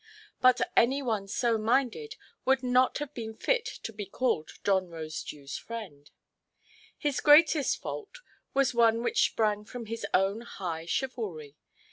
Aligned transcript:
But 0.41 0.61
any 0.75 1.03
one 1.03 1.27
so 1.27 1.59
minded 1.59 2.15
would 2.43 2.63
not 2.63 2.97
have 2.97 3.13
been 3.13 3.35
fit 3.35 3.65
to 3.83 3.93
be 3.93 4.07
called 4.07 4.53
John 4.65 4.87
Rosedewʼs 4.87 5.59
friend. 5.59 6.09
His 6.97 7.19
greatest 7.21 7.79
fault 7.79 8.21
was 8.51 8.73
one 8.73 9.03
which 9.03 9.23
sprang 9.25 9.63
from 9.63 9.85
his 9.85 10.07
own 10.11 10.41
high 10.41 10.87
chivalry. 10.87 11.55